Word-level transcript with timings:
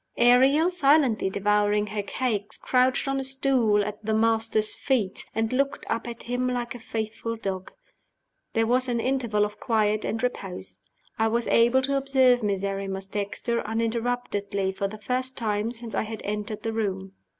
Ariel, 0.17 0.71
silently 0.71 1.29
devouring 1.29 1.85
her 1.85 2.01
cakes, 2.01 2.57
crouched 2.57 3.07
on 3.07 3.19
a 3.19 3.23
stool 3.23 3.85
at 3.85 4.03
"the 4.03 4.15
Master's" 4.15 4.73
feet, 4.73 5.29
and 5.35 5.53
looked 5.53 5.85
up 5.91 6.07
at 6.07 6.23
him 6.23 6.47
like 6.47 6.73
a 6.73 6.79
faithful 6.79 7.35
dog. 7.35 7.71
There 8.53 8.65
was 8.65 8.87
an 8.89 8.99
interval 8.99 9.45
of 9.45 9.59
quiet 9.59 10.03
and 10.03 10.23
repose. 10.23 10.79
I 11.19 11.27
was 11.27 11.45
able 11.45 11.83
to 11.83 11.97
observe 11.97 12.41
Miserrimus 12.41 13.05
Dexter 13.05 13.61
uninterruptedly 13.61 14.71
for 14.71 14.87
the 14.87 14.97
first 14.97 15.37
time 15.37 15.69
since 15.71 15.93
I 15.93 16.01
had 16.01 16.23
entered 16.23 16.63
the 16.63 16.73
room. 16.73 17.11